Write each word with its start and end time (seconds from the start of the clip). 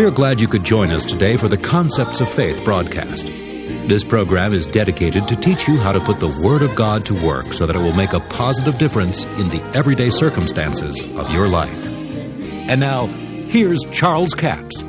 We 0.00 0.06
are 0.06 0.10
glad 0.10 0.40
you 0.40 0.48
could 0.48 0.64
join 0.64 0.94
us 0.94 1.04
today 1.04 1.36
for 1.36 1.48
the 1.48 1.58
Concepts 1.58 2.22
of 2.22 2.30
Faith 2.32 2.64
broadcast. 2.64 3.26
This 3.26 4.02
program 4.02 4.54
is 4.54 4.64
dedicated 4.64 5.28
to 5.28 5.36
teach 5.36 5.68
you 5.68 5.76
how 5.78 5.92
to 5.92 6.00
put 6.00 6.20
the 6.20 6.40
Word 6.42 6.62
of 6.62 6.74
God 6.74 7.04
to 7.04 7.22
work 7.22 7.52
so 7.52 7.66
that 7.66 7.76
it 7.76 7.80
will 7.80 7.92
make 7.92 8.14
a 8.14 8.20
positive 8.20 8.78
difference 8.78 9.24
in 9.24 9.50
the 9.50 9.62
everyday 9.74 10.08
circumstances 10.08 11.02
of 11.02 11.28
your 11.28 11.50
life. 11.50 11.84
And 11.84 12.80
now, 12.80 13.08
here's 13.08 13.80
Charles 13.92 14.32
Capps. 14.32 14.82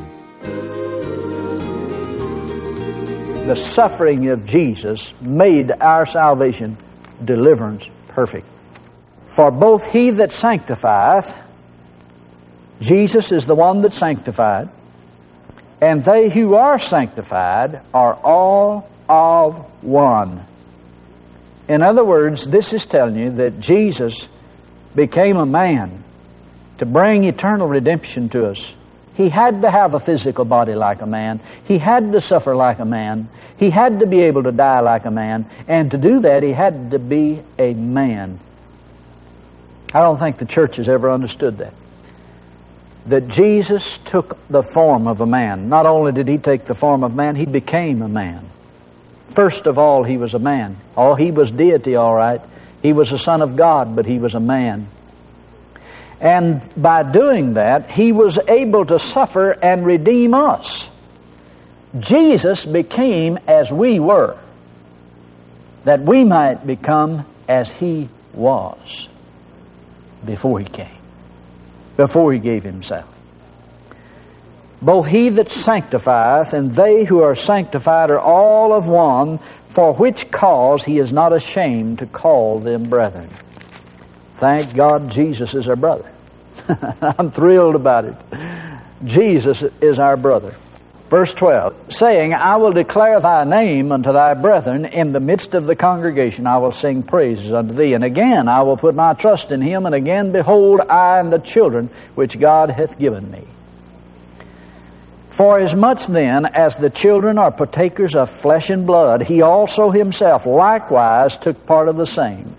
The 3.43 3.55
suffering 3.55 4.29
of 4.29 4.45
Jesus 4.45 5.13
made 5.19 5.71
our 5.71 6.05
salvation, 6.05 6.77
deliverance 7.25 7.89
perfect. 8.07 8.47
For 9.25 9.51
both 9.51 9.91
he 9.91 10.11
that 10.11 10.31
sanctifieth, 10.31 11.37
Jesus 12.79 13.33
is 13.33 13.45
the 13.45 13.55
one 13.55 13.81
that 13.81 13.91
sanctified, 13.91 14.69
and 15.81 16.03
they 16.03 16.29
who 16.29 16.53
are 16.53 16.77
sanctified 16.77 17.81
are 17.93 18.13
all 18.13 18.89
of 19.09 19.83
one. 19.83 20.45
In 21.67 21.81
other 21.81 22.03
words, 22.03 22.47
this 22.47 22.71
is 22.71 22.85
telling 22.85 23.15
you 23.15 23.31
that 23.31 23.59
Jesus 23.59 24.29
became 24.95 25.37
a 25.37 25.45
man 25.45 26.03
to 26.77 26.85
bring 26.85 27.23
eternal 27.23 27.67
redemption 27.67 28.29
to 28.29 28.45
us. 28.47 28.75
He 29.15 29.29
had 29.29 29.61
to 29.61 29.71
have 29.71 29.93
a 29.93 29.99
physical 29.99 30.45
body 30.45 30.73
like 30.73 31.01
a 31.01 31.05
man. 31.05 31.41
He 31.65 31.77
had 31.77 32.11
to 32.11 32.21
suffer 32.21 32.55
like 32.55 32.79
a 32.79 32.85
man. 32.85 33.29
He 33.57 33.69
had 33.69 33.99
to 33.99 34.07
be 34.07 34.21
able 34.21 34.43
to 34.43 34.51
die 34.51 34.79
like 34.79 35.05
a 35.05 35.11
man. 35.11 35.49
And 35.67 35.91
to 35.91 35.97
do 35.97 36.21
that, 36.21 36.43
he 36.43 36.51
had 36.51 36.91
to 36.91 36.99
be 36.99 37.41
a 37.57 37.73
man. 37.73 38.39
I 39.93 39.99
don't 39.99 40.17
think 40.17 40.37
the 40.37 40.45
church 40.45 40.77
has 40.77 40.87
ever 40.87 41.11
understood 41.11 41.57
that. 41.57 41.73
That 43.07 43.27
Jesus 43.27 43.97
took 43.97 44.37
the 44.47 44.61
form 44.61 45.07
of 45.07 45.21
a 45.21 45.25
man. 45.25 45.69
Not 45.69 45.85
only 45.85 46.11
did 46.11 46.27
he 46.27 46.37
take 46.37 46.65
the 46.65 46.75
form 46.75 47.03
of 47.03 47.15
man, 47.15 47.35
he 47.35 47.45
became 47.45 48.01
a 48.01 48.07
man. 48.07 48.47
First 49.29 49.65
of 49.65 49.77
all, 49.77 50.03
he 50.03 50.17
was 50.17 50.33
a 50.33 50.39
man. 50.39 50.77
Oh, 50.95 51.15
he 51.15 51.31
was 51.31 51.51
deity, 51.51 51.95
all 51.95 52.15
right. 52.15 52.41
He 52.81 52.93
was 52.93 53.11
a 53.11 53.17
son 53.17 53.41
of 53.41 53.55
God, 53.55 53.95
but 53.95 54.05
he 54.05 54.19
was 54.19 54.35
a 54.35 54.39
man. 54.39 54.87
And 56.19 56.61
by 56.77 57.01
doing 57.03 57.55
that, 57.55 57.89
he 57.89 58.11
was 58.11 58.37
able 58.47 58.85
to 58.85 58.99
suffer 58.99 59.51
and 59.51 59.85
redeem 59.85 60.35
us. 60.35 60.89
Jesus 61.99 62.65
became 62.65 63.39
as 63.47 63.71
we 63.71 63.99
were, 63.99 64.37
that 65.83 65.99
we 66.01 66.23
might 66.23 66.65
become 66.65 67.25
as 67.49 67.71
he 67.71 68.07
was 68.33 69.07
before 70.23 70.59
he 70.59 70.65
came, 70.65 71.00
before 71.97 72.33
he 72.33 72.39
gave 72.39 72.63
himself. 72.63 73.07
Both 74.81 75.07
he 75.07 75.29
that 75.29 75.51
sanctifieth 75.51 76.53
and 76.53 76.75
they 76.75 77.05
who 77.05 77.21
are 77.21 77.35
sanctified 77.35 78.09
are 78.09 78.19
all 78.19 78.73
of 78.73 78.87
one, 78.87 79.37
for 79.69 79.93
which 79.93 80.31
cause 80.31 80.83
he 80.83 80.97
is 80.97 81.13
not 81.13 81.33
ashamed 81.33 81.99
to 81.99 82.07
call 82.07 82.59
them 82.59 82.89
brethren. 82.89 83.29
Thank 84.35 84.75
God 84.75 85.11
Jesus 85.11 85.53
is 85.53 85.67
our 85.67 85.75
brother. 85.75 86.11
I'm 87.01 87.29
thrilled 87.31 87.75
about 87.75 88.05
it. 88.05 88.15
Jesus 89.05 89.63
is 89.81 89.99
our 89.99 90.17
brother. 90.17 90.55
Verse 91.11 91.33
12, 91.33 91.91
saying, 91.91 92.33
I 92.33 92.55
will 92.55 92.71
declare 92.71 93.19
thy 93.19 93.43
name 93.43 93.91
unto 93.91 94.13
thy 94.13 94.33
brethren 94.33 94.85
in 94.85 95.11
the 95.11 95.19
midst 95.19 95.53
of 95.55 95.67
the 95.67 95.75
congregation. 95.75 96.47
I 96.47 96.59
will 96.59 96.71
sing 96.71 97.03
praises 97.03 97.51
unto 97.51 97.73
thee. 97.73 97.95
And 97.95 98.05
again 98.05 98.47
I 98.47 98.61
will 98.61 98.77
put 98.77 98.95
my 98.95 99.13
trust 99.13 99.51
in 99.51 99.61
him. 99.61 99.85
And 99.85 99.93
again, 99.93 100.31
behold, 100.31 100.79
I 100.79 101.19
and 101.19 101.29
the 101.29 101.37
children 101.37 101.87
which 102.15 102.39
God 102.39 102.69
hath 102.69 102.97
given 102.97 103.29
me. 103.29 103.43
For 105.31 105.59
as 105.59 105.75
much 105.75 106.07
then 106.07 106.45
as 106.45 106.77
the 106.77 106.89
children 106.89 107.37
are 107.37 107.51
partakers 107.51 108.15
of 108.15 108.29
flesh 108.29 108.69
and 108.69 108.87
blood, 108.87 109.23
he 109.23 109.41
also 109.41 109.91
himself 109.91 110.45
likewise 110.45 111.35
took 111.35 111.65
part 111.65 111.89
of 111.89 111.97
the 111.97 112.07
same. 112.07 112.55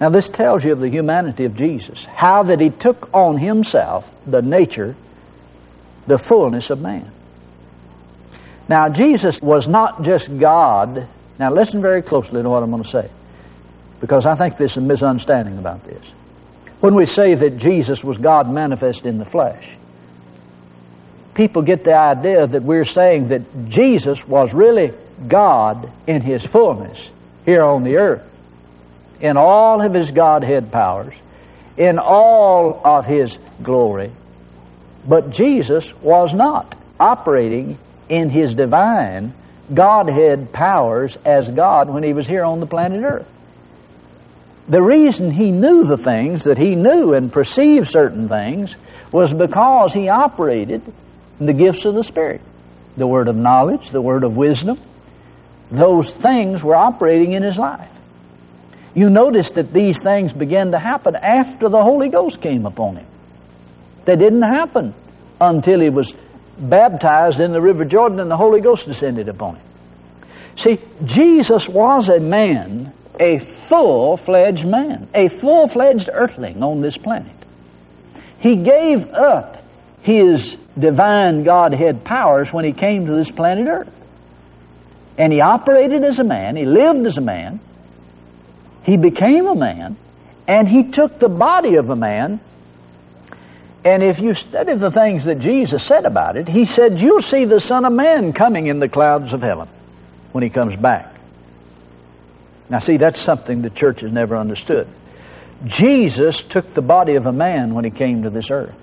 Now 0.00 0.08
this 0.08 0.26
tells 0.26 0.64
you 0.64 0.72
of 0.72 0.80
the 0.80 0.90
humanity 0.90 1.44
of 1.44 1.54
Jesus. 1.54 2.04
How 2.06 2.42
that 2.42 2.60
he 2.60 2.70
took 2.70 3.14
on 3.14 3.38
himself 3.38 4.12
the 4.26 4.42
nature, 4.42 4.96
the 6.08 6.18
fullness 6.18 6.70
of 6.70 6.80
man. 6.80 7.12
Now, 8.68 8.88
Jesus 8.88 9.40
was 9.42 9.68
not 9.68 10.02
just 10.02 10.38
God. 10.38 11.06
Now, 11.38 11.52
listen 11.52 11.82
very 11.82 12.02
closely 12.02 12.42
to 12.42 12.48
what 12.48 12.62
I'm 12.62 12.70
going 12.70 12.82
to 12.82 12.88
say, 12.88 13.10
because 14.00 14.26
I 14.26 14.34
think 14.34 14.56
there's 14.56 14.76
a 14.76 14.80
misunderstanding 14.80 15.58
about 15.58 15.84
this. 15.84 16.06
When 16.80 16.94
we 16.94 17.06
say 17.06 17.34
that 17.34 17.58
Jesus 17.58 18.02
was 18.04 18.18
God 18.18 18.50
manifest 18.50 19.06
in 19.06 19.18
the 19.18 19.24
flesh, 19.24 19.76
people 21.34 21.62
get 21.62 21.84
the 21.84 21.96
idea 21.96 22.46
that 22.46 22.62
we're 22.62 22.84
saying 22.84 23.28
that 23.28 23.68
Jesus 23.68 24.26
was 24.26 24.54
really 24.54 24.92
God 25.26 25.90
in 26.06 26.22
his 26.22 26.44
fullness 26.44 27.10
here 27.44 27.62
on 27.62 27.84
the 27.84 27.96
earth, 27.96 28.30
in 29.20 29.36
all 29.36 29.80
of 29.80 29.94
his 29.94 30.10
Godhead 30.10 30.72
powers, 30.72 31.14
in 31.76 31.98
all 31.98 32.80
of 32.84 33.06
his 33.06 33.38
glory. 33.62 34.10
But 35.06 35.30
Jesus 35.30 35.94
was 36.00 36.34
not 36.34 36.74
operating 36.98 37.78
in 38.08 38.30
his 38.30 38.54
divine 38.54 39.32
Godhead 39.72 40.52
powers 40.52 41.16
as 41.24 41.50
God 41.50 41.88
when 41.88 42.02
he 42.02 42.12
was 42.12 42.26
here 42.26 42.44
on 42.44 42.60
the 42.60 42.66
planet 42.66 43.02
Earth. 43.02 43.30
The 44.68 44.82
reason 44.82 45.30
he 45.30 45.50
knew 45.50 45.84
the 45.84 45.98
things 45.98 46.44
that 46.44 46.58
he 46.58 46.74
knew 46.74 47.12
and 47.12 47.32
perceived 47.32 47.88
certain 47.88 48.28
things 48.28 48.76
was 49.12 49.32
because 49.32 49.92
he 49.92 50.08
operated 50.08 50.82
in 51.38 51.46
the 51.46 51.52
gifts 51.52 51.84
of 51.84 51.94
the 51.94 52.02
Spirit. 52.02 52.40
The 52.96 53.06
word 53.06 53.28
of 53.28 53.36
knowledge, 53.36 53.90
the 53.90 54.00
word 54.00 54.24
of 54.24 54.36
wisdom, 54.36 54.80
those 55.70 56.10
things 56.10 56.62
were 56.62 56.76
operating 56.76 57.32
in 57.32 57.42
his 57.42 57.58
life. 57.58 57.90
You 58.94 59.10
notice 59.10 59.50
that 59.52 59.72
these 59.72 60.00
things 60.00 60.32
began 60.32 60.70
to 60.70 60.78
happen 60.78 61.16
after 61.16 61.68
the 61.68 61.82
Holy 61.82 62.08
Ghost 62.08 62.40
came 62.40 62.64
upon 62.64 62.96
him. 62.96 63.06
They 64.04 64.16
didn't 64.16 64.42
happen 64.42 64.94
until 65.40 65.80
he 65.80 65.90
was 65.90 66.14
baptized 66.58 67.40
in 67.40 67.52
the 67.52 67.60
River 67.60 67.84
Jordan 67.84 68.20
and 68.20 68.30
the 68.30 68.36
Holy 68.36 68.60
Ghost 68.60 68.86
descended 68.86 69.28
upon 69.28 69.56
him. 69.56 69.66
See, 70.56 70.78
Jesus 71.04 71.68
was 71.68 72.08
a 72.08 72.20
man, 72.20 72.92
a 73.18 73.38
full 73.38 74.16
fledged 74.16 74.66
man, 74.66 75.08
a 75.14 75.28
full 75.28 75.68
fledged 75.68 76.08
earthling 76.12 76.62
on 76.62 76.80
this 76.80 76.96
planet. 76.96 77.32
He 78.38 78.56
gave 78.56 79.08
up 79.10 79.64
his 80.02 80.56
divine 80.78 81.44
Godhead 81.44 82.04
powers 82.04 82.52
when 82.52 82.64
he 82.64 82.72
came 82.72 83.06
to 83.06 83.12
this 83.12 83.30
planet 83.30 83.66
Earth. 83.68 83.90
And 85.16 85.32
he 85.32 85.40
operated 85.40 86.04
as 86.04 86.18
a 86.18 86.24
man, 86.24 86.56
he 86.56 86.66
lived 86.66 87.06
as 87.06 87.18
a 87.18 87.22
man, 87.22 87.60
he 88.84 88.96
became 88.96 89.46
a 89.46 89.54
man, 89.54 89.96
and 90.46 90.68
he 90.68 90.90
took 90.90 91.18
the 91.18 91.28
body 91.28 91.76
of 91.76 91.88
a 91.88 91.96
man 91.96 92.40
and 93.84 94.02
if 94.02 94.18
you 94.20 94.32
study 94.32 94.74
the 94.74 94.90
things 94.90 95.26
that 95.26 95.40
Jesus 95.40 95.84
said 95.84 96.06
about 96.06 96.36
it, 96.38 96.48
he 96.48 96.64
said, 96.64 97.00
You'll 97.00 97.20
see 97.20 97.44
the 97.44 97.60
Son 97.60 97.84
of 97.84 97.92
Man 97.92 98.32
coming 98.32 98.66
in 98.66 98.78
the 98.78 98.88
clouds 98.88 99.34
of 99.34 99.42
heaven 99.42 99.68
when 100.32 100.42
he 100.42 100.48
comes 100.48 100.74
back. 100.76 101.14
Now, 102.70 102.78
see, 102.78 102.96
that's 102.96 103.20
something 103.20 103.60
the 103.60 103.68
church 103.68 104.00
has 104.00 104.10
never 104.10 104.36
understood. 104.36 104.88
Jesus 105.66 106.40
took 106.42 106.72
the 106.72 106.82
body 106.82 107.16
of 107.16 107.26
a 107.26 107.32
man 107.32 107.74
when 107.74 107.84
he 107.84 107.90
came 107.90 108.22
to 108.22 108.30
this 108.30 108.50
earth. 108.50 108.80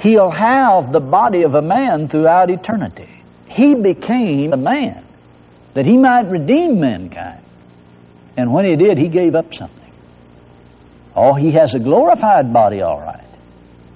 He'll 0.00 0.32
have 0.32 0.90
the 0.90 1.00
body 1.00 1.44
of 1.44 1.54
a 1.54 1.62
man 1.62 2.08
throughout 2.08 2.50
eternity. 2.50 3.22
He 3.46 3.76
became 3.76 4.52
a 4.52 4.56
man 4.56 5.04
that 5.74 5.86
he 5.86 5.96
might 5.96 6.26
redeem 6.26 6.80
mankind. 6.80 7.44
And 8.36 8.52
when 8.52 8.64
he 8.64 8.74
did, 8.74 8.98
he 8.98 9.06
gave 9.06 9.36
up 9.36 9.54
something. 9.54 9.92
Oh, 11.14 11.34
he 11.34 11.52
has 11.52 11.74
a 11.74 11.78
glorified 11.78 12.52
body, 12.52 12.80
all 12.80 13.00
right. 13.00 13.22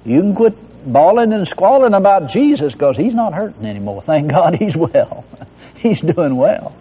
You 0.07 0.21
can 0.21 0.35
quit 0.37 0.55
bawling 0.91 1.33
and 1.33 1.47
squalling 1.49 1.93
about 1.93 2.31
Jesus 2.31 2.73
because 2.73 2.97
he's 2.97 3.15
not 3.15 3.35
hurting 3.35 3.67
anymore. 3.67 4.03
Thank 4.03 4.31
God 4.31 4.55
he's 4.55 4.77
well. 4.77 5.25
he's 5.77 6.01
doing 6.01 6.37
well. 6.37 6.75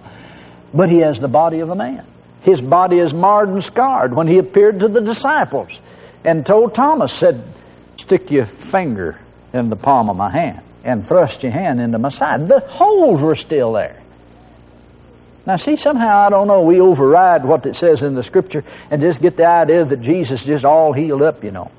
But 0.73 0.89
he 0.89 0.99
has 0.99 1.19
the 1.19 1.27
body 1.27 1.59
of 1.59 1.69
a 1.69 1.75
man. 1.75 2.05
His 2.43 2.61
body 2.61 2.99
is 2.99 3.13
marred 3.13 3.49
and 3.49 3.63
scarred 3.63 4.13
when 4.13 4.27
he 4.27 4.37
appeared 4.37 4.81
to 4.81 4.87
the 4.87 5.01
disciples 5.01 5.79
and 6.23 6.45
told 6.45 6.75
Thomas, 6.75 7.11
said, 7.11 7.43
stick 7.97 8.29
your 8.29 8.45
finger 8.45 9.19
in 9.51 9.69
the 9.69 9.75
palm 9.75 10.11
of 10.11 10.15
my 10.15 10.29
hand 10.29 10.61
and 10.83 11.05
thrust 11.05 11.41
your 11.41 11.51
hand 11.51 11.81
into 11.81 11.97
my 11.97 12.09
side. 12.09 12.47
The 12.47 12.59
holes 12.59 13.21
were 13.21 13.35
still 13.35 13.73
there. 13.73 13.99
Now, 15.47 15.55
see, 15.55 15.75
somehow, 15.75 16.27
I 16.27 16.29
don't 16.29 16.47
know, 16.47 16.61
we 16.61 16.79
override 16.79 17.43
what 17.43 17.65
it 17.65 17.75
says 17.75 18.03
in 18.03 18.13
the 18.13 18.23
scripture 18.23 18.63
and 18.91 19.01
just 19.01 19.21
get 19.21 19.37
the 19.37 19.47
idea 19.47 19.83
that 19.83 20.01
Jesus 20.01 20.43
just 20.43 20.65
all 20.65 20.93
healed 20.93 21.23
up, 21.23 21.43
you 21.43 21.51
know. 21.51 21.71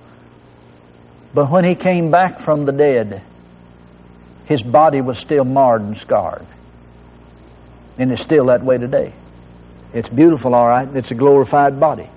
But 1.34 1.50
when 1.50 1.64
he 1.64 1.74
came 1.74 2.10
back 2.10 2.38
from 2.38 2.64
the 2.64 2.72
dead, 2.72 3.22
his 4.46 4.62
body 4.62 5.00
was 5.00 5.18
still 5.18 5.44
marred 5.44 5.82
and 5.82 5.96
scarred. 5.96 6.46
And 7.98 8.12
it's 8.12 8.22
still 8.22 8.46
that 8.46 8.62
way 8.62 8.78
today. 8.78 9.12
It's 9.92 10.08
beautiful, 10.08 10.54
all 10.54 10.68
right. 10.68 10.88
It's 10.94 11.10
a 11.10 11.14
glorified 11.14 11.80
body. 11.80 12.08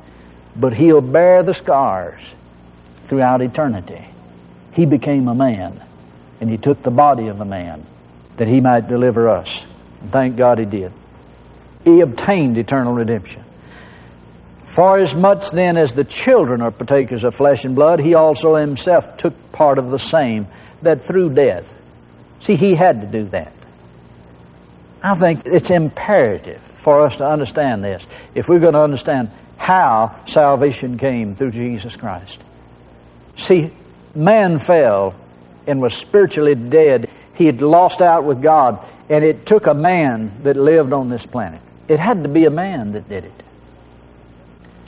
But 0.55 0.73
he'll 0.73 1.01
bear 1.01 1.43
the 1.43 1.53
scars 1.53 2.33
throughout 3.05 3.41
eternity. 3.41 4.05
He 4.73 4.85
became 4.85 5.27
a 5.27 5.35
man. 5.35 5.81
And 6.41 6.49
he 6.49 6.57
took 6.57 6.83
the 6.83 6.91
body 6.91 7.27
of 7.27 7.41
a 7.41 7.45
man 7.45 7.85
that 8.37 8.47
he 8.47 8.61
might 8.61 8.87
deliver 8.87 9.29
us. 9.29 9.65
And 10.01 10.11
thank 10.11 10.37
God 10.37 10.59
he 10.59 10.65
did. 10.65 10.91
He 11.83 12.01
obtained 12.01 12.57
eternal 12.57 12.93
redemption. 12.93 13.43
For 14.69 14.99
as 14.99 15.15
much 15.15 15.49
then 15.49 15.77
as 15.77 15.93
the 15.93 16.03
children 16.03 16.61
are 16.61 16.69
partakers 16.69 17.23
of 17.23 17.33
flesh 17.33 17.65
and 17.65 17.73
blood, 17.73 17.99
he 17.99 18.13
also 18.13 18.53
himself 18.53 19.17
took 19.17 19.51
part 19.51 19.79
of 19.79 19.89
the 19.89 19.97
same, 19.97 20.45
that 20.83 21.01
through 21.01 21.33
death. 21.33 21.75
See, 22.39 22.55
he 22.55 22.75
had 22.75 23.01
to 23.01 23.07
do 23.07 23.23
that. 23.29 23.51
I 25.01 25.15
think 25.15 25.41
it's 25.45 25.71
imperative 25.71 26.61
for 26.61 27.01
us 27.01 27.17
to 27.17 27.25
understand 27.25 27.83
this 27.83 28.07
if 28.35 28.47
we're 28.47 28.59
going 28.59 28.73
to 28.73 28.83
understand 28.83 29.31
how 29.57 30.23
salvation 30.27 30.99
came 30.99 31.35
through 31.35 31.51
Jesus 31.51 31.95
Christ. 31.95 32.39
See, 33.37 33.71
man 34.13 34.59
fell 34.59 35.15
and 35.65 35.81
was 35.81 35.95
spiritually 35.95 36.53
dead. 36.53 37.09
He 37.33 37.47
had 37.47 37.63
lost 37.63 38.03
out 38.03 38.23
with 38.23 38.43
God, 38.43 38.87
and 39.09 39.25
it 39.25 39.47
took 39.47 39.65
a 39.65 39.73
man 39.73 40.31
that 40.43 40.57
lived 40.57 40.93
on 40.93 41.09
this 41.09 41.25
planet. 41.25 41.61
It 41.87 41.99
had 41.99 42.21
to 42.21 42.29
be 42.29 42.45
a 42.45 42.51
man 42.51 42.91
that 42.91 43.09
did 43.09 43.25
it. 43.25 43.33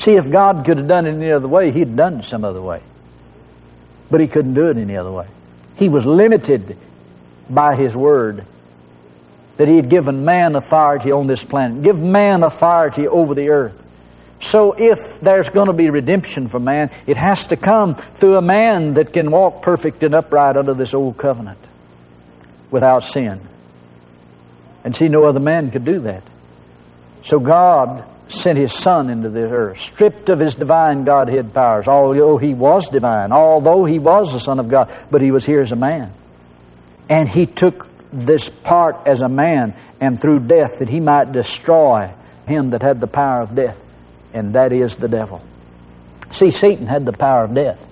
See, 0.01 0.15
if 0.15 0.31
God 0.31 0.65
could 0.65 0.79
have 0.79 0.87
done 0.87 1.05
it 1.05 1.13
any 1.13 1.31
other 1.31 1.47
way, 1.47 1.69
He'd 1.69 1.95
done 1.95 2.19
it 2.19 2.23
some 2.23 2.43
other 2.43 2.61
way. 2.61 2.81
But 4.09 4.19
He 4.19 4.25
couldn't 4.25 4.55
do 4.55 4.69
it 4.69 4.77
any 4.77 4.97
other 4.97 5.11
way. 5.11 5.27
He 5.77 5.89
was 5.89 6.07
limited 6.07 6.75
by 7.47 7.75
His 7.75 7.95
Word 7.95 8.43
that 9.57 9.67
He 9.67 9.75
had 9.75 9.91
given 9.91 10.25
man 10.25 10.55
authority 10.55 11.11
on 11.11 11.27
this 11.27 11.43
planet, 11.43 11.83
give 11.83 11.99
man 11.99 12.41
authority 12.41 13.07
over 13.07 13.35
the 13.35 13.49
earth. 13.49 13.77
So 14.41 14.73
if 14.75 15.21
there's 15.21 15.49
going 15.49 15.67
to 15.67 15.73
be 15.73 15.91
redemption 15.91 16.47
for 16.47 16.59
man, 16.59 16.89
it 17.05 17.15
has 17.17 17.45
to 17.47 17.55
come 17.55 17.93
through 17.93 18.37
a 18.37 18.41
man 18.41 18.95
that 18.95 19.13
can 19.13 19.29
walk 19.29 19.61
perfect 19.61 20.01
and 20.01 20.15
upright 20.15 20.57
under 20.57 20.73
this 20.73 20.95
old 20.95 21.19
covenant 21.19 21.59
without 22.71 23.03
sin. 23.03 23.39
And 24.83 24.95
see, 24.95 25.09
no 25.09 25.25
other 25.25 25.39
man 25.39 25.69
could 25.69 25.85
do 25.85 25.99
that. 25.99 26.23
So 27.23 27.39
God 27.39 28.03
sent 28.31 28.57
His 28.57 28.73
Son 28.73 29.09
into 29.09 29.29
the 29.29 29.43
earth, 29.43 29.79
stripped 29.79 30.29
of 30.29 30.39
His 30.39 30.55
divine 30.55 31.03
Godhead 31.03 31.53
powers, 31.53 31.87
although 31.87 32.37
He 32.37 32.53
was 32.53 32.89
divine, 32.89 33.31
although 33.31 33.85
He 33.85 33.99
was 33.99 34.33
the 34.33 34.39
Son 34.39 34.59
of 34.59 34.69
God, 34.69 34.91
but 35.09 35.21
He 35.21 35.31
was 35.31 35.45
here 35.45 35.61
as 35.61 35.71
a 35.71 35.75
man. 35.75 36.11
And 37.09 37.27
He 37.27 37.45
took 37.45 37.87
this 38.11 38.49
part 38.49 39.07
as 39.07 39.21
a 39.21 39.29
man, 39.29 39.73
and 39.99 40.19
through 40.19 40.39
death 40.39 40.79
that 40.79 40.89
He 40.89 40.99
might 40.99 41.31
destroy 41.31 42.13
him 42.47 42.71
that 42.71 42.81
had 42.81 42.99
the 42.99 43.07
power 43.07 43.41
of 43.41 43.55
death 43.55 43.79
and 44.33 44.53
that 44.53 44.71
is 44.71 44.95
the 44.95 45.07
devil. 45.07 45.41
See, 46.31 46.51
Satan 46.51 46.87
had 46.87 47.05
the 47.05 47.13
power 47.13 47.43
of 47.43 47.53
death, 47.53 47.85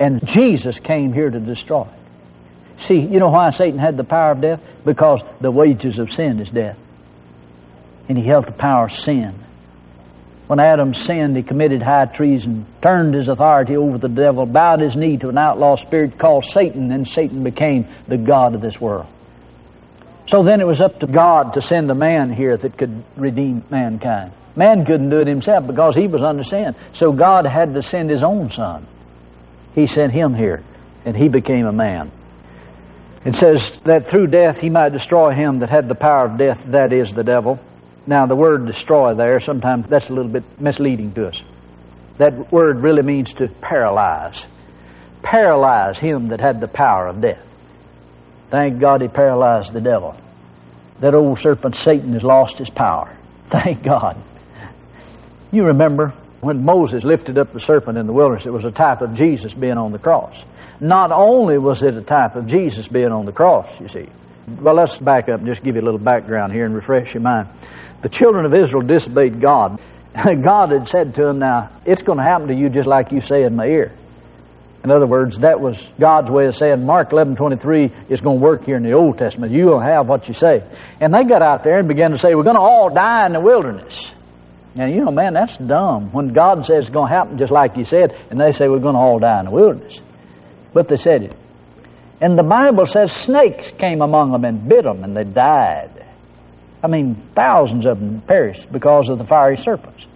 and 0.00 0.26
Jesus 0.26 0.78
came 0.80 1.12
here 1.12 1.30
to 1.30 1.38
destroy 1.38 1.82
it. 1.82 2.80
See, 2.80 3.00
you 3.00 3.18
know 3.18 3.28
why 3.28 3.50
Satan 3.50 3.78
had 3.78 3.96
the 3.96 4.04
power 4.04 4.32
of 4.32 4.40
death? 4.40 4.84
Because 4.84 5.22
the 5.40 5.50
wages 5.50 5.98
of 5.98 6.12
sin 6.12 6.40
is 6.40 6.50
death. 6.50 6.78
And 8.08 8.16
he 8.16 8.24
held 8.24 8.46
the 8.46 8.52
power 8.52 8.84
of 8.84 8.92
sin. 8.92 9.34
When 10.46 10.60
Adam 10.60 10.94
sinned, 10.94 11.36
he 11.36 11.42
committed 11.42 11.82
high 11.82 12.04
treason, 12.04 12.66
turned 12.80 13.14
his 13.14 13.26
authority 13.26 13.76
over 13.76 13.98
the 13.98 14.08
devil, 14.08 14.46
bowed 14.46 14.80
his 14.80 14.94
knee 14.94 15.16
to 15.16 15.28
an 15.28 15.38
outlaw 15.38 15.74
spirit 15.74 16.18
called 16.18 16.44
Satan, 16.44 16.92
and 16.92 17.06
Satan 17.06 17.42
became 17.42 17.86
the 18.06 18.16
God 18.16 18.54
of 18.54 18.60
this 18.60 18.80
world. 18.80 19.06
So 20.28 20.44
then 20.44 20.60
it 20.60 20.66
was 20.66 20.80
up 20.80 21.00
to 21.00 21.06
God 21.06 21.54
to 21.54 21.60
send 21.60 21.90
a 21.90 21.94
man 21.94 22.32
here 22.32 22.56
that 22.56 22.76
could 22.76 23.02
redeem 23.16 23.64
mankind. 23.70 24.32
Man 24.54 24.84
couldn't 24.84 25.10
do 25.10 25.20
it 25.20 25.26
himself 25.26 25.66
because 25.66 25.96
he 25.96 26.06
was 26.06 26.22
under 26.22 26.44
sin. 26.44 26.74
So 26.92 27.12
God 27.12 27.46
had 27.46 27.74
to 27.74 27.82
send 27.82 28.10
his 28.10 28.22
own 28.22 28.50
son. 28.50 28.86
He 29.74 29.86
sent 29.86 30.12
him 30.12 30.32
here, 30.32 30.62
and 31.04 31.16
he 31.16 31.28
became 31.28 31.66
a 31.66 31.72
man. 31.72 32.10
It 33.24 33.34
says 33.34 33.76
that 33.78 34.06
through 34.06 34.28
death 34.28 34.58
he 34.58 34.70
might 34.70 34.92
destroy 34.92 35.32
him 35.32 35.58
that 35.58 35.70
had 35.70 35.88
the 35.88 35.96
power 35.96 36.26
of 36.26 36.38
death, 36.38 36.64
that 36.66 36.92
is 36.92 37.12
the 37.12 37.24
devil. 37.24 37.58
Now, 38.06 38.26
the 38.26 38.36
word 38.36 38.66
destroy 38.66 39.14
there, 39.14 39.40
sometimes 39.40 39.86
that's 39.88 40.10
a 40.10 40.12
little 40.12 40.30
bit 40.30 40.60
misleading 40.60 41.12
to 41.14 41.28
us. 41.28 41.42
That 42.18 42.52
word 42.52 42.78
really 42.78 43.02
means 43.02 43.34
to 43.34 43.48
paralyze. 43.48 44.46
Paralyze 45.22 45.98
him 45.98 46.28
that 46.28 46.40
had 46.40 46.60
the 46.60 46.68
power 46.68 47.08
of 47.08 47.20
death. 47.20 47.42
Thank 48.48 48.78
God 48.78 49.02
he 49.02 49.08
paralyzed 49.08 49.72
the 49.72 49.80
devil. 49.80 50.16
That 51.00 51.14
old 51.14 51.38
serpent 51.38 51.74
Satan 51.74 52.12
has 52.12 52.22
lost 52.22 52.58
his 52.58 52.70
power. 52.70 53.14
Thank 53.46 53.82
God. 53.82 54.16
You 55.50 55.66
remember 55.66 56.08
when 56.40 56.64
Moses 56.64 57.04
lifted 57.04 57.38
up 57.38 57.52
the 57.52 57.60
serpent 57.60 57.98
in 57.98 58.06
the 58.06 58.12
wilderness, 58.12 58.46
it 58.46 58.52
was 58.52 58.64
a 58.64 58.70
type 58.70 59.00
of 59.00 59.14
Jesus 59.14 59.52
being 59.52 59.78
on 59.78 59.90
the 59.90 59.98
cross. 59.98 60.44
Not 60.80 61.10
only 61.10 61.58
was 61.58 61.82
it 61.82 61.96
a 61.96 62.02
type 62.02 62.36
of 62.36 62.46
Jesus 62.46 62.88
being 62.88 63.10
on 63.10 63.26
the 63.26 63.32
cross, 63.32 63.80
you 63.80 63.88
see. 63.88 64.06
Well, 64.60 64.74
let's 64.74 64.98
back 64.98 65.28
up 65.28 65.40
and 65.40 65.48
just 65.48 65.64
give 65.64 65.74
you 65.74 65.80
a 65.80 65.84
little 65.84 65.98
background 65.98 66.52
here 66.52 66.64
and 66.64 66.74
refresh 66.74 67.14
your 67.14 67.22
mind. 67.22 67.48
The 68.06 68.10
children 68.10 68.44
of 68.44 68.54
Israel 68.54 68.82
disobeyed 68.82 69.40
God. 69.40 69.80
God 70.14 70.70
had 70.70 70.86
said 70.86 71.16
to 71.16 71.24
them, 71.24 71.40
Now, 71.40 71.70
it's 71.84 72.02
going 72.02 72.18
to 72.18 72.22
happen 72.22 72.46
to 72.46 72.54
you 72.54 72.68
just 72.68 72.86
like 72.86 73.10
you 73.10 73.20
say 73.20 73.42
in 73.42 73.56
my 73.56 73.66
ear. 73.66 73.92
In 74.84 74.92
other 74.92 75.08
words, 75.08 75.40
that 75.40 75.60
was 75.60 75.90
God's 75.98 76.30
way 76.30 76.46
of 76.46 76.54
saying 76.54 76.86
Mark 76.86 77.10
11:23 77.10 78.08
is 78.08 78.20
going 78.20 78.38
to 78.38 78.44
work 78.44 78.64
here 78.64 78.76
in 78.76 78.84
the 78.84 78.92
Old 78.92 79.18
Testament. 79.18 79.50
You 79.50 79.64
will 79.64 79.80
have 79.80 80.08
what 80.08 80.28
you 80.28 80.34
say. 80.34 80.62
And 81.00 81.12
they 81.12 81.24
got 81.24 81.42
out 81.42 81.64
there 81.64 81.80
and 81.80 81.88
began 81.88 82.12
to 82.12 82.16
say, 82.18 82.36
"We're 82.36 82.44
going 82.44 82.54
to 82.54 82.62
all 82.62 82.90
die 82.90 83.26
in 83.26 83.32
the 83.32 83.40
wilderness." 83.40 84.14
Now, 84.76 84.86
you 84.86 85.04
know, 85.04 85.10
man, 85.10 85.34
that's 85.34 85.56
dumb. 85.56 86.12
When 86.12 86.28
God 86.28 86.64
says 86.64 86.84
it's 86.84 86.90
going 86.90 87.08
to 87.08 87.12
happen 87.12 87.38
just 87.38 87.50
like 87.50 87.74
He 87.74 87.82
said, 87.82 88.16
and 88.30 88.40
they 88.40 88.52
say 88.52 88.68
we're 88.68 88.78
going 88.78 88.94
to 88.94 89.00
all 89.00 89.18
die 89.18 89.40
in 89.40 89.46
the 89.46 89.50
wilderness. 89.50 90.00
But 90.72 90.86
they 90.86 90.96
said 90.96 91.24
it. 91.24 91.34
And 92.20 92.38
the 92.38 92.44
Bible 92.44 92.86
says 92.86 93.10
snakes 93.10 93.72
came 93.72 94.00
among 94.00 94.30
them 94.30 94.44
and 94.44 94.68
bit 94.68 94.84
them, 94.84 95.02
and 95.02 95.16
they 95.16 95.24
died. 95.24 95.95
I 96.86 96.88
mean, 96.88 97.16
thousands 97.16 97.84
of 97.84 97.98
them 97.98 98.20
perished 98.20 98.70
because 98.70 99.08
of 99.08 99.18
the 99.18 99.24
fiery 99.24 99.56
serpents. 99.56 100.06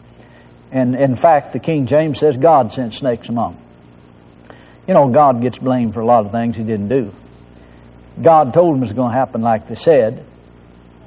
And 0.70 0.94
in 0.94 1.16
fact, 1.16 1.52
the 1.52 1.58
King 1.58 1.86
James 1.86 2.20
says 2.20 2.36
God 2.36 2.72
sent 2.72 2.94
snakes 2.94 3.28
among 3.28 3.54
them. 3.56 3.64
You 4.86 4.94
know, 4.94 5.08
God 5.08 5.42
gets 5.42 5.58
blamed 5.58 5.94
for 5.94 6.00
a 6.00 6.06
lot 6.06 6.24
of 6.24 6.30
things 6.30 6.56
He 6.56 6.62
didn't 6.62 6.86
do. 6.86 7.12
God 8.22 8.54
told 8.54 8.76
them 8.76 8.84
it 8.84 8.86
was 8.86 8.92
going 8.92 9.10
to 9.10 9.18
happen 9.18 9.40
like 9.40 9.66
they 9.66 9.74
said, 9.74 10.24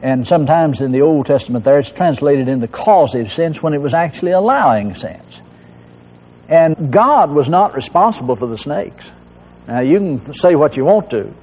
and 0.01 0.27
sometimes 0.27 0.81
in 0.81 0.91
the 0.91 1.03
Old 1.03 1.27
Testament 1.27 1.63
there, 1.63 1.79
it's 1.79 1.89
translated 1.89 2.49
in 2.49 2.59
the 2.59 2.67
causative 2.67 3.31
sense 3.31 3.63
when 3.63 3.73
it 3.73 3.79
was 3.79 3.93
actually 3.93 4.33
allowing 4.33 4.95
sense. 4.95 5.39
And 6.49 6.91
God 6.91 7.31
was 7.31 7.47
not 7.47 7.73
responsible 7.73 8.35
for 8.35 8.47
the 8.47 8.57
snakes. 8.57 9.09
Now, 9.65 9.79
you 9.79 9.97
can 9.97 10.33
say 10.33 10.55
what 10.55 10.75
you 10.75 10.83
want 10.83 11.09
to, 11.11 11.33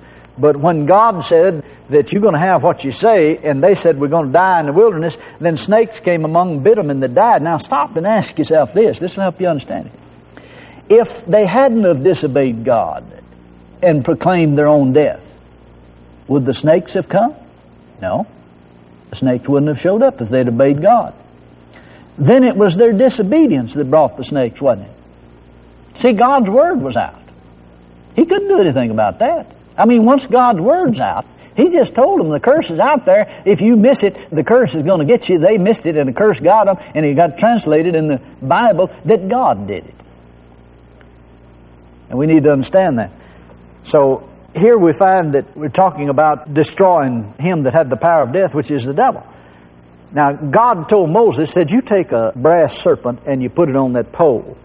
but 0.40 0.56
when 0.56 0.86
God 0.86 1.22
said 1.24 1.64
that 1.90 2.12
you're 2.12 2.22
going 2.22 2.34
to 2.34 2.40
have 2.40 2.62
what 2.62 2.82
you 2.84 2.92
say, 2.92 3.36
and 3.36 3.62
they 3.62 3.74
said 3.74 3.98
we're 3.98 4.08
going 4.08 4.28
to 4.28 4.32
die 4.32 4.60
in 4.60 4.66
the 4.66 4.72
wilderness, 4.72 5.18
then 5.38 5.56
snakes 5.58 6.00
came 6.00 6.24
among, 6.24 6.62
bit 6.62 6.76
them, 6.76 6.88
and 6.88 7.02
they 7.02 7.08
died. 7.08 7.42
Now, 7.42 7.58
stop 7.58 7.96
and 7.96 8.06
ask 8.06 8.38
yourself 8.38 8.72
this. 8.72 8.98
This 8.98 9.16
will 9.16 9.24
help 9.24 9.40
you 9.40 9.48
understand 9.48 9.86
it. 9.86 9.92
If 10.88 11.26
they 11.26 11.46
hadn't 11.46 11.84
have 11.84 12.02
disobeyed 12.02 12.64
God 12.64 13.04
and 13.82 14.04
proclaimed 14.04 14.58
their 14.58 14.68
own 14.68 14.92
death, 14.92 15.26
would 16.26 16.46
the 16.46 16.54
snakes 16.54 16.94
have 16.94 17.08
come? 17.08 17.34
No. 18.00 18.26
The 19.10 19.16
snakes 19.16 19.48
wouldn't 19.48 19.68
have 19.68 19.80
showed 19.80 20.02
up 20.02 20.20
if 20.20 20.30
they'd 20.30 20.48
obeyed 20.48 20.80
God. 20.80 21.14
Then 22.16 22.44
it 22.44 22.56
was 22.56 22.76
their 22.76 22.92
disobedience 22.92 23.74
that 23.74 23.90
brought 23.90 24.16
the 24.16 24.24
snakes, 24.24 24.60
wasn't 24.60 24.88
it? 24.88 25.98
See, 26.00 26.12
God's 26.12 26.48
word 26.48 26.80
was 26.80 26.96
out. 26.96 27.20
He 28.16 28.24
couldn't 28.24 28.48
do 28.48 28.58
anything 28.58 28.90
about 28.90 29.18
that. 29.18 29.46
I 29.80 29.86
mean, 29.86 30.04
once 30.04 30.26
God's 30.26 30.60
word's 30.60 31.00
out, 31.00 31.24
He 31.56 31.70
just 31.70 31.94
told 31.94 32.20
them 32.20 32.28
the 32.28 32.40
curse 32.40 32.70
is 32.70 32.78
out 32.78 33.06
there. 33.06 33.42
If 33.46 33.62
you 33.62 33.76
miss 33.76 34.02
it, 34.02 34.14
the 34.30 34.44
curse 34.44 34.74
is 34.74 34.82
going 34.82 35.00
to 35.00 35.06
get 35.06 35.28
you. 35.28 35.38
They 35.38 35.56
missed 35.56 35.86
it 35.86 35.96
and 35.96 36.08
the 36.08 36.12
curse 36.12 36.38
got 36.38 36.66
them, 36.66 36.76
and 36.94 37.06
it 37.06 37.14
got 37.14 37.38
translated 37.38 37.94
in 37.94 38.08
the 38.08 38.20
Bible 38.42 38.88
that 39.06 39.28
God 39.28 39.66
did 39.66 39.86
it. 39.86 39.94
And 42.10 42.18
we 42.18 42.26
need 42.26 42.42
to 42.42 42.52
understand 42.52 42.98
that. 42.98 43.10
So 43.84 44.28
here 44.54 44.76
we 44.76 44.92
find 44.92 45.32
that 45.32 45.56
we're 45.56 45.68
talking 45.68 46.08
about 46.08 46.52
destroying 46.52 47.32
him 47.38 47.62
that 47.62 47.72
had 47.72 47.88
the 47.88 47.96
power 47.96 48.24
of 48.24 48.32
death, 48.32 48.54
which 48.54 48.70
is 48.70 48.84
the 48.84 48.92
devil. 48.92 49.26
Now, 50.12 50.32
God 50.32 50.88
told 50.88 51.10
Moses, 51.10 51.52
said, 51.52 51.70
You 51.70 51.80
take 51.80 52.12
a 52.12 52.32
brass 52.34 52.76
serpent 52.76 53.20
and 53.26 53.42
you 53.42 53.48
put 53.48 53.68
it 53.68 53.76
on 53.76 53.92
that 53.92 54.12
pole. 54.12 54.56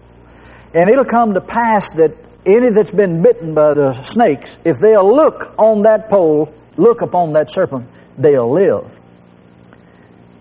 And 0.74 0.90
it'll 0.90 1.04
come 1.04 1.34
to 1.34 1.40
pass 1.40 1.92
that 1.92 2.12
any 2.46 2.70
that's 2.70 2.90
been 2.90 3.22
bitten 3.22 3.54
by 3.54 3.74
the 3.74 3.92
snakes, 3.92 4.56
if 4.64 4.78
they'll 4.78 5.14
look 5.14 5.54
on 5.58 5.82
that 5.82 6.08
pole, 6.08 6.54
look 6.76 7.02
upon 7.02 7.32
that 7.34 7.50
serpent, 7.50 7.86
they'll 8.16 8.50
live. 8.50 8.92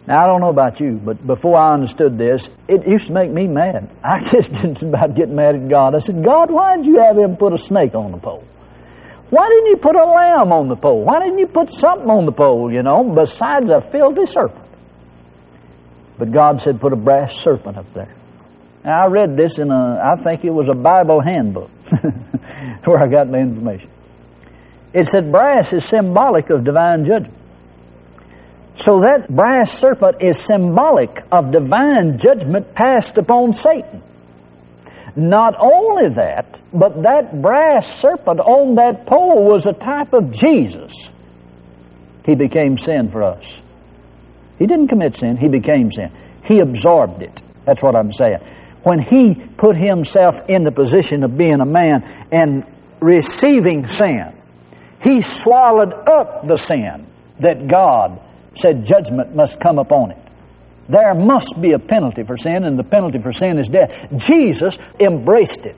Now, 0.07 0.23
I 0.23 0.27
don't 0.27 0.39
know 0.39 0.49
about 0.49 0.79
you, 0.79 1.01
but 1.03 1.25
before 1.25 1.57
I 1.57 1.73
understood 1.73 2.15
this, 2.15 2.51
it 2.67 2.87
used 2.87 3.07
to 3.07 3.13
make 3.13 3.31
me 3.31 3.47
mad. 3.47 3.89
I 4.03 4.21
just 4.21 4.53
didn't 4.53 4.83
about 4.83 5.15
getting 5.15 5.35
mad 5.35 5.55
at 5.55 5.67
God. 5.67 5.95
I 5.95 5.99
said, 5.99 6.23
God, 6.23 6.51
why 6.51 6.77
did 6.77 6.85
you 6.85 6.99
have 6.99 7.17
him 7.17 7.37
put 7.37 7.53
a 7.53 7.57
snake 7.57 7.95
on 7.95 8.11
the 8.11 8.19
pole? 8.19 8.43
Why 9.31 9.49
didn't 9.49 9.65
you 9.65 9.77
put 9.77 9.95
a 9.95 10.05
lamb 10.05 10.51
on 10.51 10.67
the 10.67 10.75
pole? 10.75 11.03
Why 11.03 11.19
didn't 11.19 11.39
you 11.39 11.47
put 11.47 11.71
something 11.71 12.09
on 12.09 12.25
the 12.25 12.31
pole, 12.31 12.71
you 12.71 12.83
know, 12.83 13.03
besides 13.15 13.69
a 13.71 13.81
filthy 13.81 14.27
serpent? 14.27 14.63
But 16.19 16.31
God 16.31 16.61
said, 16.61 16.79
put 16.79 16.93
a 16.93 16.95
brass 16.95 17.35
serpent 17.35 17.77
up 17.77 17.91
there. 17.93 18.13
Now, 18.85 19.05
I 19.05 19.07
read 19.07 19.35
this 19.35 19.57
in 19.57 19.71
a, 19.71 19.99
I 19.99 20.15
think 20.15 20.45
it 20.45 20.51
was 20.51 20.69
a 20.69 20.75
Bible 20.75 21.19
handbook, 21.19 21.69
where 22.85 23.01
I 23.01 23.07
got 23.07 23.27
my 23.27 23.39
information. 23.39 23.89
It 24.93 25.07
said 25.07 25.31
brass 25.31 25.73
is 25.73 25.83
symbolic 25.83 26.51
of 26.51 26.63
divine 26.63 27.03
judgment. 27.03 27.33
So 28.75 28.99
that 28.99 29.27
brass 29.27 29.71
serpent 29.71 30.21
is 30.21 30.37
symbolic 30.37 31.23
of 31.31 31.51
divine 31.51 32.19
judgment 32.19 32.75
passed 32.75 33.17
upon 33.17 33.55
Satan. 33.55 34.03
Not 35.15 35.55
only 35.59 36.09
that, 36.09 36.61
but 36.71 37.01
that 37.03 37.41
brass 37.41 37.87
serpent 37.87 38.39
on 38.39 38.75
that 38.75 39.07
pole 39.07 39.45
was 39.45 39.65
a 39.65 39.73
type 39.73 40.13
of 40.13 40.31
Jesus. 40.31 41.11
He 42.23 42.35
became 42.35 42.77
sin 42.77 43.07
for 43.07 43.23
us. 43.23 43.61
He 44.59 44.67
didn't 44.67 44.89
commit 44.89 45.15
sin, 45.15 45.37
he 45.37 45.47
became 45.47 45.91
sin. 45.91 46.11
He 46.43 46.59
absorbed 46.59 47.23
it. 47.23 47.41
That's 47.63 47.81
what 47.81 47.95
I'm 47.95 48.13
saying. 48.13 48.39
When 48.85 48.99
he 48.99 49.33
put 49.33 49.75
himself 49.75 50.47
in 50.47 50.63
the 50.63 50.71
position 50.71 51.23
of 51.23 51.35
being 51.35 51.59
a 51.59 51.65
man 51.65 52.03
and 52.31 52.63
receiving 52.99 53.87
sin, 53.87 54.31
he 55.01 55.21
swallowed 55.21 55.91
up 55.91 56.45
the 56.45 56.57
sin 56.57 57.03
that 57.39 57.67
God 57.67 58.19
said 58.53 58.85
judgment 58.85 59.35
must 59.35 59.59
come 59.59 59.79
upon 59.79 60.11
it. 60.11 60.17
There 60.87 61.15
must 61.15 61.59
be 61.59 61.71
a 61.71 61.79
penalty 61.79 62.21
for 62.21 62.37
sin, 62.37 62.63
and 62.63 62.77
the 62.77 62.83
penalty 62.83 63.17
for 63.17 63.33
sin 63.33 63.57
is 63.57 63.69
death. 63.69 64.07
Jesus 64.17 64.77
embraced 64.99 65.65
it. 65.65 65.75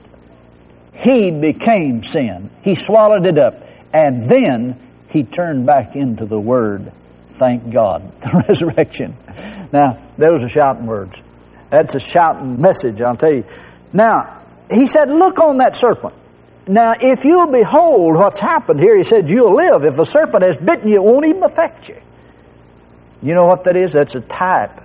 He 0.92 1.30
became 1.30 2.02
sin. 2.02 2.50
He 2.60 2.74
swallowed 2.74 3.24
it 3.24 3.38
up. 3.38 3.54
And 3.90 4.24
then 4.24 4.78
he 5.08 5.24
turned 5.24 5.64
back 5.64 5.96
into 5.96 6.26
the 6.26 6.38
Word. 6.38 6.92
Thank 7.30 7.72
God. 7.72 8.02
The 8.20 8.44
resurrection. 8.46 9.14
Now, 9.72 9.96
those 10.18 10.44
are 10.44 10.48
shouting 10.50 10.86
words. 10.86 11.22
That's 11.70 11.94
a 11.94 12.00
shouting 12.00 12.60
message, 12.60 13.00
I'll 13.02 13.16
tell 13.16 13.32
you. 13.32 13.44
Now, 13.92 14.42
he 14.70 14.86
said, 14.86 15.10
Look 15.10 15.38
on 15.38 15.58
that 15.58 15.76
serpent. 15.76 16.14
Now, 16.66 16.94
if 17.00 17.24
you'll 17.24 17.50
behold 17.50 18.14
what's 18.14 18.40
happened 18.40 18.80
here, 18.80 18.96
he 18.96 19.04
said, 19.04 19.30
You'll 19.30 19.54
live. 19.54 19.84
If 19.84 19.98
a 19.98 20.04
serpent 20.04 20.42
has 20.42 20.56
bitten 20.56 20.88
you, 20.88 20.96
it 20.96 21.02
won't 21.02 21.26
even 21.26 21.42
affect 21.42 21.88
you. 21.88 21.96
You 23.22 23.34
know 23.34 23.46
what 23.46 23.64
that 23.64 23.76
is? 23.76 23.92
That's 23.92 24.14
a 24.14 24.20
type 24.20 24.80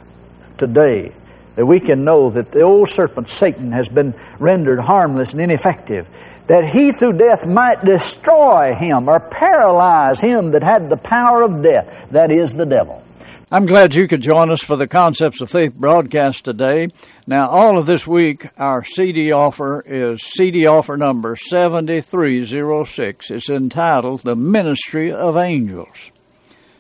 today 0.58 1.12
that 1.56 1.66
we 1.66 1.80
can 1.80 2.04
know 2.04 2.30
that 2.32 2.52
the 2.52 2.62
old 2.62 2.90
serpent, 2.90 3.30
Satan, 3.30 3.72
has 3.72 3.88
been 3.88 4.16
rendered 4.40 4.80
harmless 4.80 5.34
and 5.34 5.42
ineffective. 5.42 6.08
That 6.48 6.66
he 6.74 6.92
through 6.92 7.13
death 7.13 7.46
might 7.46 7.86
destroy 7.86 8.74
him 8.74 9.08
or 9.08 9.20
paralyze 9.20 10.20
him 10.20 10.52
that 10.52 10.63
had 10.63 10.90
the 10.90 10.98
power 10.98 11.44
of 11.44 11.62
death. 11.62 12.10
That 12.12 12.32
is 12.32 12.54
the 12.54 12.66
devil. 12.66 13.02
I'm 13.53 13.67
glad 13.67 13.93
you 13.93 14.07
could 14.07 14.22
join 14.22 14.51
us 14.51 14.63
for 14.63 14.75
the 14.77 14.88
Concepts 14.88 15.39
of 15.39 15.51
Faith 15.51 15.75
broadcast 15.75 16.43
today. 16.43 16.88
Now, 17.27 17.50
all 17.50 17.77
of 17.77 17.86
this 17.86 18.07
week, 18.07 18.48
our 18.57 18.83
CD 18.83 19.31
offer 19.31 19.83
is 19.86 20.24
CD 20.24 20.65
offer 20.65 20.98
number 20.98 21.36
7306. 21.36 23.29
It's 23.29 23.51
entitled 23.51 24.24
The 24.24 24.36
Ministry 24.36 25.13
of 25.13 25.38
Angels. 25.38 26.10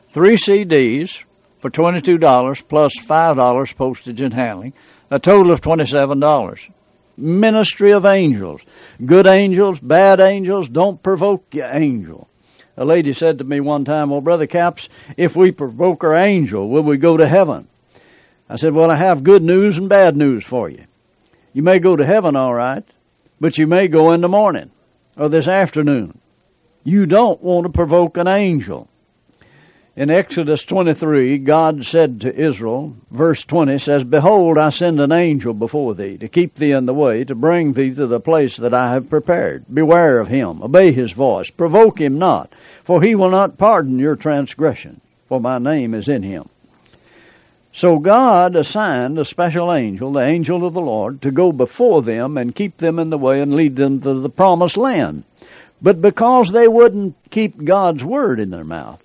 Three 0.09 0.35
CDs 0.35 1.23
for 1.59 1.69
$22 1.69 2.67
plus 2.67 2.93
$5 2.97 3.75
postage 3.75 4.21
and 4.21 4.33
handling, 4.33 4.73
a 5.11 5.19
total 5.19 5.51
of 5.51 5.61
$27. 5.61 6.71
Ministry 7.17 7.93
of 7.93 8.03
Angels. 8.03 8.61
Good 9.05 9.27
angels, 9.27 9.79
bad 9.79 10.19
angels, 10.19 10.69
don't 10.69 11.03
provoke 11.03 11.53
your 11.53 11.69
angel. 11.69 12.27
A 12.75 12.85
lady 12.85 13.13
said 13.13 13.37
to 13.37 13.43
me 13.43 13.59
one 13.59 13.85
time, 13.85 14.09
Well, 14.09 14.21
Brother 14.21 14.47
Capps, 14.47 14.89
if 15.15 15.35
we 15.35 15.51
provoke 15.51 16.03
our 16.03 16.15
angel, 16.15 16.67
will 16.69 16.83
we 16.83 16.97
go 16.97 17.17
to 17.17 17.27
heaven? 17.27 17.67
I 18.49 18.55
said, 18.55 18.73
Well, 18.73 18.89
I 18.89 18.97
have 18.97 19.23
good 19.23 19.43
news 19.43 19.77
and 19.77 19.89
bad 19.89 20.17
news 20.17 20.43
for 20.43 20.69
you. 20.69 20.85
You 21.53 21.61
may 21.61 21.79
go 21.79 21.95
to 21.95 22.05
heaven, 22.05 22.35
all 22.35 22.53
right, 22.53 22.83
but 23.39 23.57
you 23.57 23.67
may 23.67 23.87
go 23.87 24.11
in 24.11 24.21
the 24.21 24.27
morning 24.27 24.71
or 25.15 25.29
this 25.29 25.47
afternoon. 25.47 26.17
You 26.83 27.05
don't 27.05 27.41
want 27.41 27.65
to 27.65 27.71
provoke 27.71 28.17
an 28.17 28.27
angel. 28.27 28.87
In 29.95 30.09
Exodus 30.09 30.63
23, 30.63 31.37
God 31.37 31.85
said 31.85 32.21
to 32.21 32.35
Israel, 32.35 32.95
verse 33.11 33.45
20 33.45 33.77
says, 33.77 34.03
Behold, 34.03 34.57
I 34.57 34.69
send 34.69 34.99
an 34.99 35.11
angel 35.11 35.53
before 35.53 35.93
thee 35.93 36.17
to 36.17 36.27
keep 36.27 36.55
thee 36.55 36.71
in 36.71 36.87
the 36.87 36.95
way, 36.95 37.23
to 37.25 37.35
bring 37.35 37.73
thee 37.73 37.93
to 37.93 38.07
the 38.07 38.19
place 38.19 38.57
that 38.57 38.73
I 38.73 38.93
have 38.93 39.11
prepared. 39.11 39.65
Beware 39.71 40.19
of 40.19 40.29
him, 40.29 40.63
obey 40.63 40.93
his 40.93 41.11
voice, 41.11 41.51
provoke 41.51 42.01
him 42.01 42.17
not, 42.17 42.51
for 42.83 43.03
he 43.03 43.13
will 43.13 43.29
not 43.29 43.59
pardon 43.59 43.99
your 43.99 44.15
transgression, 44.15 44.99
for 45.29 45.39
my 45.39 45.59
name 45.59 45.93
is 45.93 46.09
in 46.09 46.23
him. 46.23 46.49
So 47.71 47.99
God 47.99 48.55
assigned 48.55 49.19
a 49.19 49.25
special 49.25 49.71
angel, 49.71 50.11
the 50.11 50.25
angel 50.25 50.65
of 50.65 50.73
the 50.73 50.81
Lord, 50.81 51.21
to 51.21 51.29
go 51.29 51.51
before 51.51 52.01
them 52.01 52.39
and 52.39 52.55
keep 52.55 52.77
them 52.77 52.97
in 52.97 53.11
the 53.11 53.19
way 53.19 53.41
and 53.41 53.53
lead 53.53 53.75
them 53.75 54.01
to 54.01 54.15
the 54.15 54.29
promised 54.29 54.77
land. 54.77 55.23
But 55.83 56.01
because 56.01 56.51
they 56.51 56.67
wouldn't 56.67 57.15
keep 57.29 57.63
God's 57.63 58.03
word 58.03 58.39
in 58.39 58.49
their 58.49 58.63
mouth, 58.63 59.02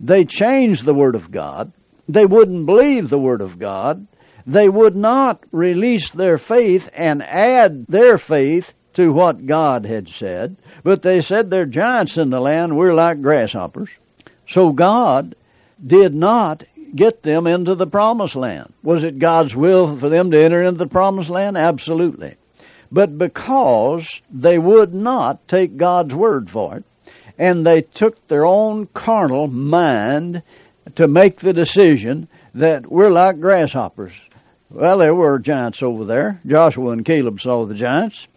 they 0.00 0.24
changed 0.24 0.84
the 0.84 0.94
Word 0.94 1.14
of 1.14 1.30
God. 1.30 1.72
They 2.08 2.24
wouldn't 2.24 2.66
believe 2.66 3.08
the 3.08 3.18
Word 3.18 3.42
of 3.42 3.58
God. 3.58 4.06
They 4.46 4.68
would 4.68 4.96
not 4.96 5.44
release 5.52 6.10
their 6.10 6.38
faith 6.38 6.88
and 6.94 7.22
add 7.22 7.86
their 7.86 8.16
faith 8.16 8.74
to 8.94 9.12
what 9.12 9.46
God 9.46 9.86
had 9.86 10.08
said, 10.08 10.56
but 10.82 11.02
they 11.02 11.20
said 11.20 11.48
they're 11.48 11.66
giants 11.66 12.18
in 12.18 12.30
the 12.30 12.40
land, 12.40 12.76
we're 12.76 12.94
like 12.94 13.22
grasshoppers. 13.22 13.90
So 14.48 14.72
God 14.72 15.36
did 15.84 16.14
not 16.14 16.64
get 16.94 17.22
them 17.22 17.46
into 17.46 17.76
the 17.76 17.86
promised 17.86 18.34
land. 18.34 18.72
Was 18.82 19.04
it 19.04 19.20
God's 19.20 19.54
will 19.54 19.96
for 19.96 20.08
them 20.08 20.32
to 20.32 20.42
enter 20.42 20.62
into 20.62 20.78
the 20.78 20.88
promised 20.88 21.30
land? 21.30 21.56
Absolutely. 21.56 22.34
But 22.90 23.16
because 23.16 24.20
they 24.30 24.58
would 24.58 24.92
not 24.92 25.46
take 25.46 25.76
God's 25.76 26.14
word 26.14 26.50
for 26.50 26.78
it, 26.78 26.84
and 27.40 27.64
they 27.64 27.80
took 27.80 28.28
their 28.28 28.44
own 28.44 28.86
carnal 28.92 29.48
mind 29.48 30.42
to 30.94 31.08
make 31.08 31.38
the 31.38 31.54
decision 31.54 32.28
that 32.54 32.86
we're 32.86 33.08
like 33.08 33.40
grasshoppers. 33.40 34.12
Well, 34.68 34.98
there 34.98 35.14
were 35.14 35.38
giants 35.38 35.82
over 35.82 36.04
there. 36.04 36.38
Joshua 36.46 36.90
and 36.90 37.02
Caleb 37.02 37.40
saw 37.40 37.64
the 37.64 37.74
giants. 37.74 38.28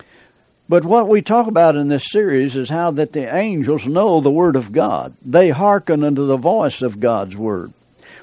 But 0.70 0.86
what 0.86 1.10
we 1.10 1.22
talk 1.22 1.48
about 1.48 1.76
in 1.76 1.90
this 1.90 2.10
series 2.10 2.56
is 2.56 2.70
how 2.70 2.92
that 2.92 3.12
the 3.12 3.36
angels 3.36 3.86
know 3.86 4.22
the 4.22 4.32
Word 4.32 4.56
of 4.56 4.72
God. 4.72 5.14
They 5.22 5.50
hearken 5.50 6.06
unto 6.06 6.26
the 6.26 6.38
voice 6.38 6.82
of 6.82 7.02
God's 7.02 7.36
Word. 7.36 7.74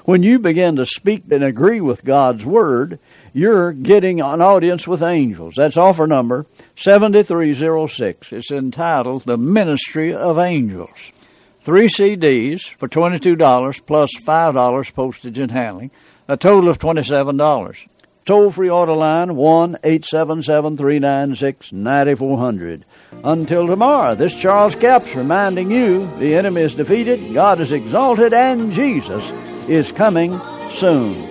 When 0.05 0.23
you 0.23 0.39
begin 0.39 0.77
to 0.77 0.85
speak 0.85 1.25
and 1.29 1.43
agree 1.43 1.79
with 1.79 2.03
God's 2.03 2.43
Word, 2.43 2.97
you're 3.33 3.71
getting 3.71 4.19
an 4.21 4.41
audience 4.41 4.87
with 4.87 5.01
angels. 5.01 5.55
That's 5.55 5.77
offer 5.77 6.07
number 6.07 6.45
7306. 6.75 8.33
It's 8.33 8.51
entitled 8.51 9.23
The 9.23 9.37
Ministry 9.37 10.13
of 10.13 10.37
Angels. 10.37 11.11
Three 11.61 11.87
CDs 11.87 12.61
for 12.77 12.89
$22 12.89 13.85
plus 13.85 14.09
$5 14.21 14.93
postage 14.93 15.37
and 15.37 15.51
handling, 15.51 15.91
a 16.27 16.35
total 16.35 16.69
of 16.69 16.79
$27. 16.79 17.87
Toll 18.25 18.51
free 18.51 18.69
order 18.69 18.93
line 18.93 19.35
1 19.35 19.77
877 19.83 20.77
396 20.77 21.71
9400. 21.71 22.85
Until 23.23 23.67
tomorrow, 23.67 24.13
this 24.13 24.33
Charles 24.33 24.75
Capps 24.75 25.15
reminding 25.15 25.71
you 25.71 26.07
the 26.19 26.35
enemy 26.35 26.61
is 26.61 26.75
defeated, 26.75 27.33
God 27.33 27.59
is 27.59 27.71
exalted, 27.71 28.33
and 28.33 28.71
Jesus 28.71 29.31
is 29.67 29.91
coming 29.91 30.39
soon. 30.71 31.30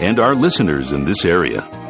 and 0.00 0.18
our 0.18 0.34
listeners 0.34 0.92
in 0.92 1.04
this 1.04 1.24
area. 1.24 1.89